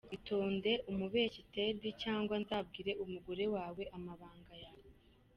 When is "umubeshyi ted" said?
0.91-1.79